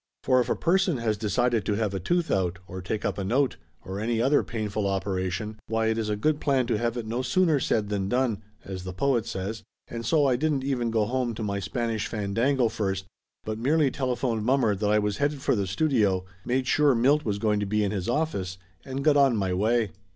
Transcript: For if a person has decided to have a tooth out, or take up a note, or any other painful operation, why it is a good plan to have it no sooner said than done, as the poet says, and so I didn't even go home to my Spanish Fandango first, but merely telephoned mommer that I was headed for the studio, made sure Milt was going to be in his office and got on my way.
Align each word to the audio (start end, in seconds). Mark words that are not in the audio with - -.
For 0.23 0.41
if 0.41 0.49
a 0.49 0.55
person 0.55 0.97
has 0.97 1.15
decided 1.15 1.63
to 1.65 1.73
have 1.75 1.93
a 1.93 1.99
tooth 1.99 2.31
out, 2.31 2.57
or 2.65 2.81
take 2.81 3.05
up 3.05 3.19
a 3.19 3.23
note, 3.23 3.57
or 3.85 3.99
any 3.99 4.19
other 4.19 4.41
painful 4.41 4.87
operation, 4.87 5.59
why 5.67 5.89
it 5.89 5.97
is 5.99 6.09
a 6.09 6.15
good 6.15 6.41
plan 6.41 6.65
to 6.65 6.77
have 6.79 6.97
it 6.97 7.05
no 7.05 7.21
sooner 7.21 7.59
said 7.59 7.89
than 7.89 8.09
done, 8.09 8.41
as 8.65 8.83
the 8.83 8.93
poet 8.93 9.27
says, 9.27 9.61
and 9.87 10.03
so 10.03 10.25
I 10.25 10.37
didn't 10.37 10.63
even 10.63 10.89
go 10.89 11.05
home 11.05 11.35
to 11.35 11.43
my 11.43 11.59
Spanish 11.59 12.07
Fandango 12.07 12.67
first, 12.67 13.05
but 13.43 13.59
merely 13.59 13.91
telephoned 13.91 14.43
mommer 14.43 14.73
that 14.73 14.89
I 14.89 14.97
was 14.97 15.17
headed 15.17 15.43
for 15.43 15.55
the 15.55 15.67
studio, 15.67 16.25
made 16.45 16.65
sure 16.65 16.95
Milt 16.95 17.23
was 17.23 17.37
going 17.37 17.59
to 17.59 17.67
be 17.67 17.83
in 17.83 17.91
his 17.91 18.09
office 18.09 18.57
and 18.83 19.03
got 19.03 19.17
on 19.17 19.37
my 19.37 19.53
way. 19.53 19.91